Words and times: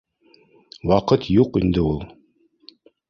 Ваҡыт 0.91 1.27
юҡ 1.33 1.59
инде 1.61 1.85
ул 1.91 2.01